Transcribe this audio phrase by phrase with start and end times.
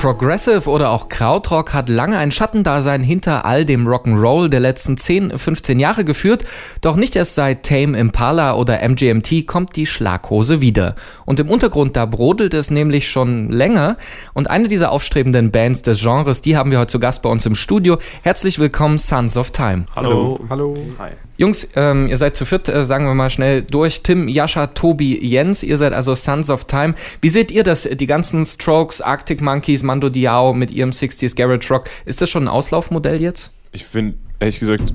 [0.00, 5.36] Progressive oder auch Krautrock hat lange ein Schattendasein hinter all dem Rock'n'Roll der letzten 10,
[5.36, 6.44] 15 Jahre geführt,
[6.82, 10.94] doch nicht erst seit Tame Impala oder MGMT kommt die Schlaghose wieder.
[11.24, 13.96] Und im Untergrund, da brodelt es nämlich schon länger
[14.34, 17.44] und eine dieser aufstrebenden Bands des Genres, die haben wir heute zu Gast bei uns
[17.44, 17.98] im Studio.
[18.22, 19.86] Herzlich willkommen, Sons of Time.
[19.96, 20.38] Hallo.
[20.48, 20.76] Hallo.
[21.00, 21.10] Hi.
[21.38, 24.02] Jungs, ähm, ihr seid zu viert, äh, sagen wir mal schnell durch.
[24.02, 26.94] Tim, Jascha, Tobi, Jens, ihr seid also Sons of Time.
[27.20, 27.82] Wie seht ihr das?
[27.84, 31.88] Die ganzen Strokes, Arctic Monkeys, Mando Diao mit ihrem 60s Garage Rock.
[32.04, 33.50] Ist das schon ein Auslaufmodell jetzt?
[33.72, 34.92] Ich finde, ehrlich gesagt,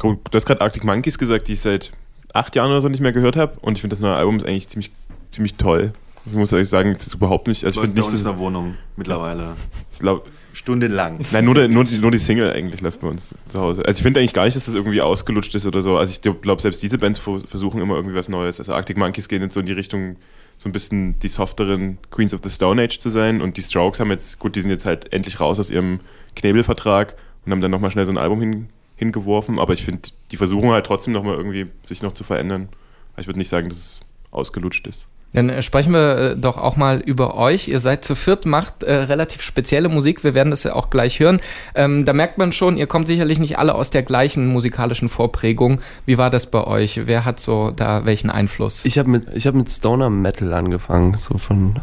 [0.00, 1.90] du hast gerade Arctic Monkeys gesagt, die ich seit
[2.32, 3.58] acht Jahren oder so nicht mehr gehört habe.
[3.60, 4.90] Und ich finde, das neue Album ist eigentlich ziemlich,
[5.30, 5.92] ziemlich toll.
[6.26, 7.64] Ich muss ehrlich sagen, das ist überhaupt nicht.
[7.64, 9.56] Also das ich finde nicht, dass in der Wohnung mittlerweile.
[9.92, 11.20] Ich glaube, stundenlang.
[11.32, 13.84] Nein, nur, der, nur, die, nur die Single eigentlich läuft bei uns zu Hause.
[13.84, 15.96] Also ich finde eigentlich gar nicht, dass das irgendwie ausgelutscht ist oder so.
[15.98, 18.58] Also ich glaube, selbst diese Bands versuchen immer irgendwie was Neues.
[18.58, 20.16] Also Arctic Monkeys gehen jetzt so in die Richtung,
[20.58, 23.40] so ein bisschen die softeren Queens of the Stone Age zu sein.
[23.40, 26.00] Und die Strokes haben jetzt, gut, die sind jetzt halt endlich raus aus ihrem
[26.34, 29.58] Knebelvertrag und haben dann nochmal schnell so ein Album hin, hingeworfen.
[29.58, 32.68] Aber ich finde, die versuchen halt trotzdem nochmal irgendwie sich noch zu verändern.
[33.16, 35.08] Ich würde nicht sagen, dass es ausgelutscht ist.
[35.32, 37.68] Dann äh, sprechen wir äh, doch auch mal über euch.
[37.68, 40.24] Ihr seid zu viert, macht äh, relativ spezielle Musik.
[40.24, 41.40] Wir werden das ja auch gleich hören.
[41.74, 45.80] Ähm, da merkt man schon, ihr kommt sicherlich nicht alle aus der gleichen musikalischen Vorprägung.
[46.06, 47.02] Wie war das bei euch?
[47.06, 48.84] Wer hat so da welchen Einfluss?
[48.84, 51.76] Ich habe mit, hab mit Stoner Metal angefangen, so von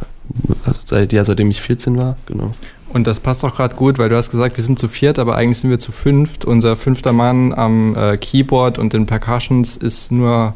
[0.85, 2.51] seit, ja, seitdem ich 14 war, genau.
[2.93, 5.35] Und das passt auch gerade gut, weil du hast gesagt, wir sind zu viert, aber
[5.35, 6.45] eigentlich sind wir zu fünft.
[6.45, 10.53] Unser fünfter Mann am äh, Keyboard und den Percussions ist nur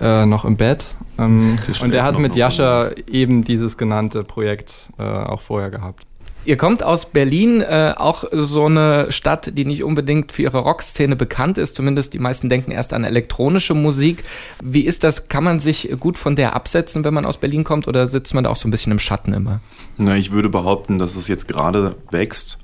[0.00, 0.94] äh, noch im Bett.
[1.18, 6.04] Ähm, und er hat mit Jascha eben dieses genannte Projekt äh, auch vorher gehabt.
[6.44, 11.16] Ihr kommt aus Berlin, äh, auch so eine Stadt, die nicht unbedingt für ihre Rockszene
[11.16, 11.74] bekannt ist.
[11.74, 14.24] Zumindest die meisten denken erst an elektronische Musik.
[14.62, 15.28] Wie ist das?
[15.28, 18.44] Kann man sich gut von der absetzen, wenn man aus Berlin kommt, oder sitzt man
[18.44, 19.60] da auch so ein bisschen im Schatten immer?
[19.98, 22.56] Na, ich würde behaupten, dass es jetzt gerade wächst.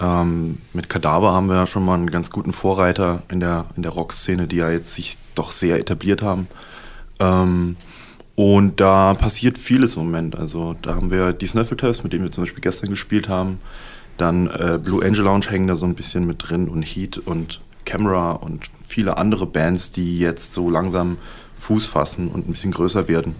[0.00, 3.82] Ähm, mit Kadaver haben wir ja schon mal einen ganz guten Vorreiter in der, in
[3.82, 6.46] der Rockszene, die ja jetzt sich doch sehr etabliert haben.
[7.18, 7.76] Ähm,
[8.36, 10.36] und da passiert vieles im Moment.
[10.36, 13.58] Also da haben wir die Snuffeltest, mit dem wir zum Beispiel gestern gespielt haben.
[14.16, 17.60] Dann äh, Blue Angel Lounge hängen da so ein bisschen mit drin und Heat und
[17.84, 21.18] Camera und viele andere Bands, die jetzt so langsam
[21.56, 23.34] Fuß fassen und ein bisschen größer werden.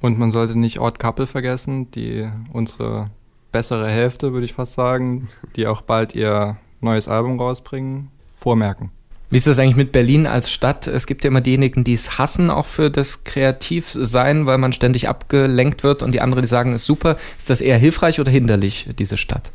[0.00, 3.10] Und man sollte nicht Odd Couple vergessen, die unsere
[3.52, 8.90] bessere Hälfte, würde ich fast sagen, die auch bald ihr neues Album rausbringen, vormerken.
[9.30, 10.88] Wie ist das eigentlich mit Berlin als Stadt?
[10.88, 15.08] Es gibt ja immer diejenigen, die es hassen, auch für das Kreativsein, weil man ständig
[15.08, 17.16] abgelenkt wird und die anderen, die sagen, es ist super.
[17.38, 19.52] Ist das eher hilfreich oder hinderlich, diese Stadt?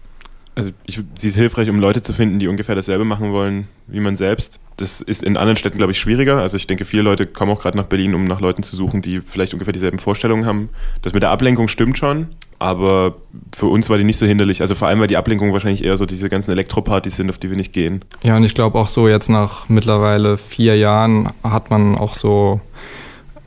[0.55, 3.99] Also ich, sie ist hilfreich, um Leute zu finden, die ungefähr dasselbe machen wollen wie
[3.99, 4.59] man selbst.
[4.77, 6.41] Das ist in anderen Städten, glaube ich, schwieriger.
[6.41, 9.01] Also ich denke, viele Leute kommen auch gerade nach Berlin, um nach Leuten zu suchen,
[9.01, 10.69] die vielleicht ungefähr dieselben Vorstellungen haben.
[11.01, 12.27] Das mit der Ablenkung stimmt schon,
[12.59, 13.15] aber
[13.55, 14.61] für uns war die nicht so hinderlich.
[14.61, 17.49] Also vor allem, weil die Ablenkung wahrscheinlich eher so diese ganzen Elektropartys sind, auf die
[17.49, 18.03] wir nicht gehen.
[18.23, 22.61] Ja, und ich glaube auch so jetzt nach mittlerweile vier Jahren hat man auch so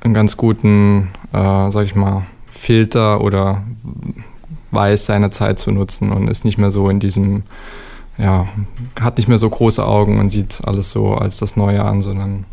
[0.00, 3.62] einen ganz guten, äh, sag ich mal, Filter oder
[4.70, 7.42] weiß, seine Zeit zu nutzen und ist nicht mehr so in diesem,
[8.18, 8.46] ja,
[9.00, 12.44] hat nicht mehr so große Augen und sieht alles so als das Neue an, sondern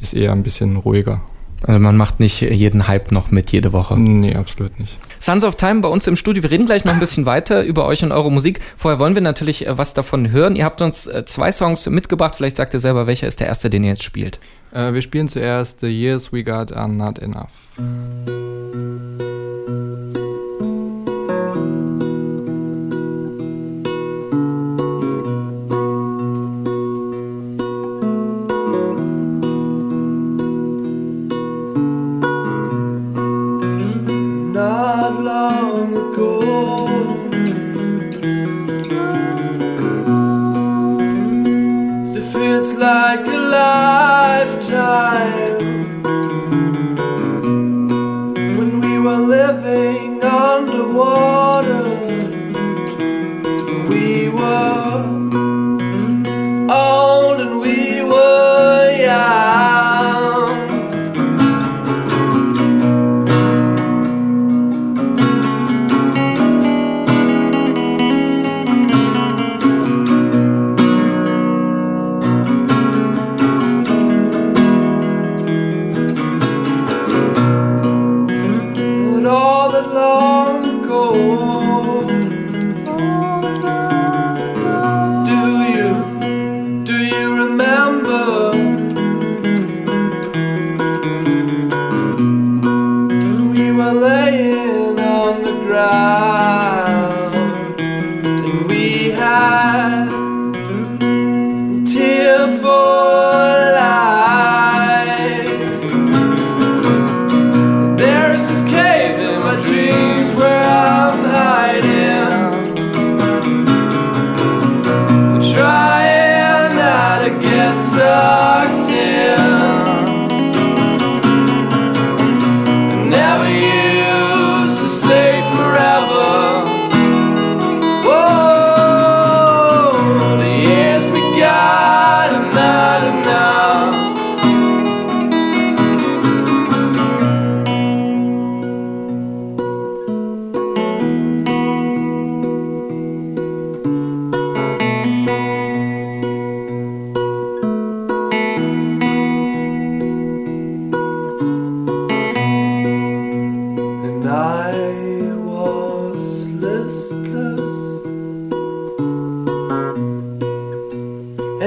[0.00, 1.20] ist eher ein bisschen ruhiger.
[1.66, 3.98] Also man macht nicht jeden Hype noch mit jede Woche.
[3.98, 4.98] Nee, absolut nicht.
[5.18, 6.42] Sons of Time bei uns im Studio.
[6.42, 8.60] Wir reden gleich noch ein bisschen weiter über euch und eure Musik.
[8.76, 10.56] Vorher wollen wir natürlich äh, was davon hören.
[10.56, 12.36] Ihr habt uns äh, zwei Songs mitgebracht.
[12.36, 14.38] Vielleicht sagt ihr selber, welcher ist der erste, den ihr jetzt spielt.
[14.72, 18.43] Äh, wir spielen zuerst The Years We Got Are Not Enough.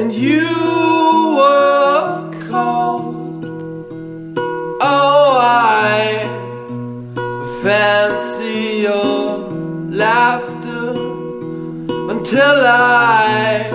[0.08, 3.44] and you were cold.
[4.80, 6.24] Oh, I
[7.62, 9.50] fancy your
[9.90, 10.92] laughter
[12.14, 13.70] until I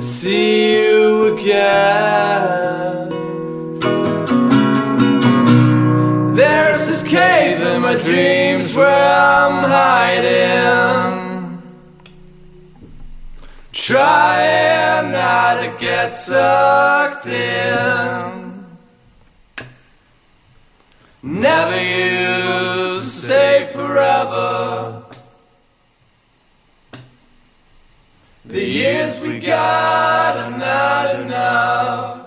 [0.00, 3.10] see you again.
[6.34, 11.31] There's this cave in my dreams where I'm hiding.
[13.82, 18.64] Trying not to get sucked in.
[21.20, 25.02] Never used to say forever.
[28.44, 32.21] The years we got are not enough.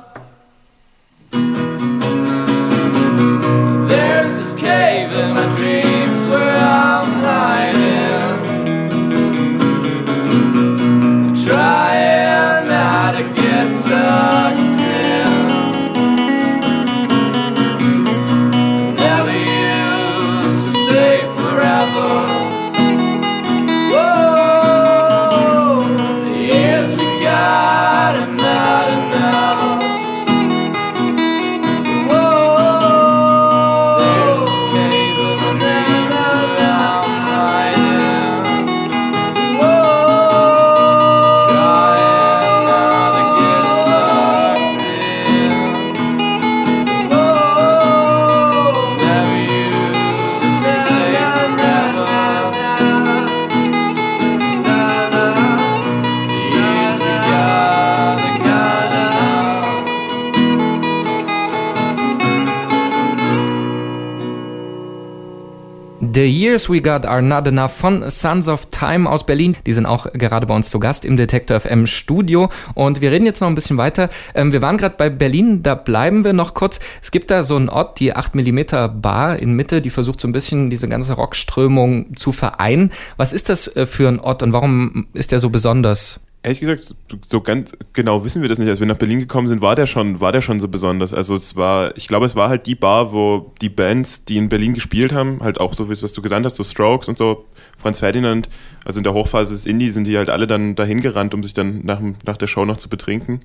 [66.16, 69.58] The Years We Got Are Not Enough von Sons of Time aus Berlin.
[69.66, 72.48] Die sind auch gerade bei uns zu Gast im Detektor FM Studio.
[72.74, 74.08] Und wir reden jetzt noch ein bisschen weiter.
[74.34, 76.80] Ähm, wir waren gerade bei Berlin, da bleiben wir noch kurz.
[77.02, 80.32] Es gibt da so einen Ort, die 8mm Bar in Mitte, die versucht so ein
[80.32, 82.92] bisschen diese ganze Rockströmung zu vereinen.
[83.18, 86.22] Was ist das äh, für ein Ort und warum ist der so besonders?
[86.46, 86.94] Ehrlich gesagt,
[87.26, 88.70] so ganz genau wissen wir das nicht.
[88.70, 91.12] Als wir nach Berlin gekommen sind, war der schon, war der schon so besonders.
[91.12, 94.48] Also es war, ich glaube, es war halt die Bar, wo die Bands, die in
[94.48, 97.46] Berlin gespielt haben, halt auch so, was du genannt hast, so Strokes und so,
[97.80, 98.48] Franz Ferdinand,
[98.86, 101.56] also in der Hochphase des Indie sind die halt alle dann dahin gerannt, um sich
[101.56, 103.42] dann nach, nach der Show noch zu betrinken.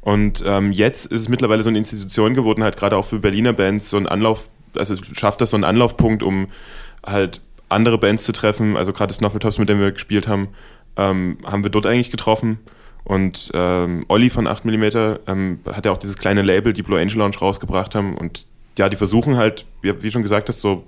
[0.00, 3.54] Und ähm, jetzt ist es mittlerweile so eine Institution geworden, halt gerade auch für Berliner
[3.54, 6.46] Bands so ein Anlauf, also schafft das so einen Anlaufpunkt, um
[7.04, 8.76] halt andere Bands zu treffen.
[8.76, 10.48] Also gerade Snuffletops, mit dem wir gespielt haben,
[10.96, 12.58] ähm, haben wir dort eigentlich getroffen.
[13.04, 17.18] Und ähm, Olli von 8mm ähm, hat ja auch dieses kleine Label, die Blue Angel
[17.18, 18.16] Lounge, rausgebracht haben.
[18.16, 18.46] Und
[18.78, 20.84] ja, die versuchen halt, wie, wie schon gesagt hast, so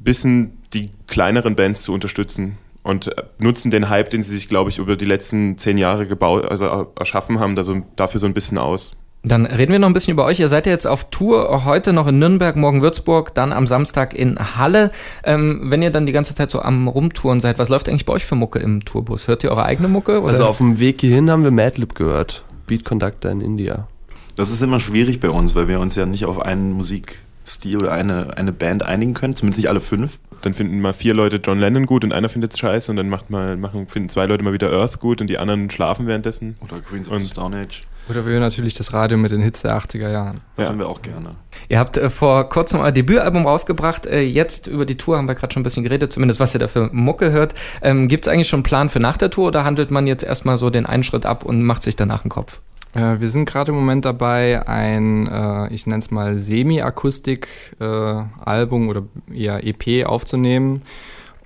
[0.00, 4.48] ein bisschen die kleineren Bands zu unterstützen und äh, nutzen den Hype, den sie sich,
[4.48, 8.20] glaube ich, über die letzten zehn Jahre gebaut, also äh, erschaffen haben, da so, dafür
[8.20, 8.96] so ein bisschen aus.
[9.22, 10.40] Dann reden wir noch ein bisschen über euch.
[10.40, 14.14] Ihr seid ja jetzt auf Tour, heute noch in Nürnberg, morgen Würzburg, dann am Samstag
[14.14, 14.90] in Halle.
[15.24, 18.14] Ähm, wenn ihr dann die ganze Zeit so am Rumtouren seid, was läuft eigentlich bei
[18.14, 19.28] euch für Mucke im Tourbus?
[19.28, 20.20] Hört ihr eure eigene Mucke?
[20.20, 20.32] Oder?
[20.32, 22.44] Also auf dem Weg hierhin haben wir Madlib gehört.
[22.66, 23.88] Beat Conductor in India.
[24.36, 27.92] Das ist immer schwierig bei uns, weil wir uns ja nicht auf einen Musikstil oder
[27.92, 30.18] eine, eine Band einigen können, zumindest nicht alle fünf.
[30.40, 33.28] Dann finden mal vier Leute John Lennon gut und einer findet scheiße und dann macht
[33.28, 36.56] mal, machen, finden zwei Leute mal wieder Earth gut und die anderen schlafen währenddessen.
[36.60, 37.82] Oder Queens of the Stone Age.
[38.10, 40.40] Oder wir hören natürlich das Radio mit den Hits der 80er Jahren.
[40.56, 40.72] Das Ja.
[40.72, 41.36] haben wir auch gerne.
[41.68, 44.04] Ihr habt äh, vor kurzem euer Debütalbum rausgebracht.
[44.06, 46.58] Äh, jetzt über die Tour haben wir gerade schon ein bisschen geredet, zumindest was ihr
[46.58, 47.54] da für Mucke hört.
[47.82, 50.24] Ähm, Gibt es eigentlich schon einen Plan für nach der Tour oder handelt man jetzt
[50.24, 52.58] erstmal so den einen Schritt ab und macht sich danach einen Kopf?
[52.94, 59.02] Äh, wir sind gerade im Moment dabei, ein, äh, ich nenne es mal Semi-Akustik-Album oder
[59.32, 60.82] eher EP aufzunehmen,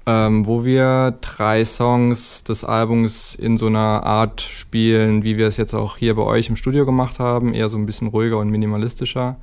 [0.06, 5.56] ähm, wo wir drei Songs des Albums in so einer Art spielen, wie wir es
[5.56, 8.50] jetzt auch hier bei euch im Studio gemacht haben, eher so ein bisschen ruhiger und
[8.50, 9.36] minimalistischer.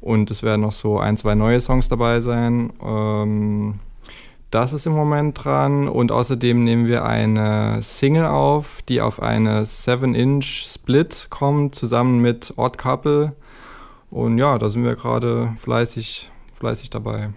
[0.00, 2.72] Und es werden noch so ein, zwei neue Songs dabei sein.
[2.84, 3.80] Ähm,
[4.50, 9.64] das ist im Moment dran und außerdem nehmen wir eine Single auf, die auf eine
[9.64, 13.34] 7-Inch Split kommt, zusammen mit Odd Couple.
[14.10, 17.28] Und ja, da sind wir gerade fleißig, fleißig dabei.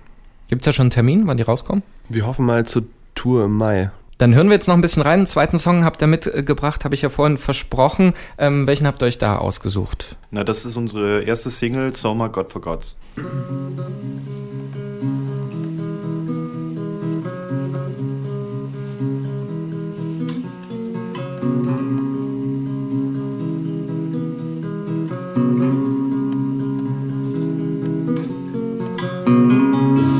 [0.47, 1.83] Gibt es da schon einen Termin, wann die rauskommen?
[2.13, 2.83] Wir hoffen mal zur
[3.15, 3.89] Tour im Mai.
[4.17, 5.19] Dann hören wir jetzt noch ein bisschen rein.
[5.19, 8.13] Einen zweiten Song habt ihr mitgebracht, habe ich ja vorhin versprochen.
[8.37, 10.17] Ähm, welchen habt ihr euch da ausgesucht?
[10.29, 12.97] Na, das ist unsere erste Single, Soma God for Gods.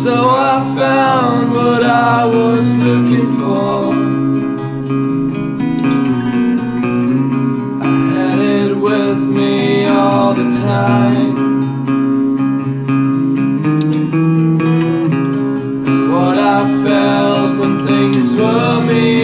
[0.04, 1.11] So I found
[2.34, 3.94] was looking for.
[7.84, 11.36] I had it with me all the time.
[15.88, 19.21] And what I felt when things were meaningful.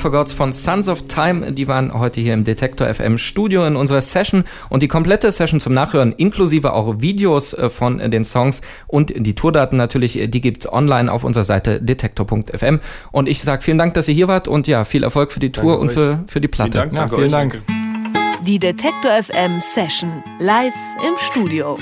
[0.00, 1.52] For Gods von Sons of Time.
[1.52, 5.60] Die waren heute hier im Detektor FM Studio in unserer Session und die komplette Session
[5.60, 10.40] zum Nachhören, inklusive auch Videos äh, von den Songs und die Tourdaten natürlich, äh, die
[10.40, 12.80] gibt's online auf unserer Seite detektor.fm.
[13.12, 15.52] Und ich sage vielen Dank, dass ihr hier wart und ja, viel Erfolg für die
[15.52, 16.80] Tour Danke und für, für die Platte.
[16.80, 17.52] Vielen Dank, Ja, vielen Dank.
[17.66, 18.44] danke.
[18.46, 20.74] Die Detektor FM Session live
[21.06, 21.76] im Studio.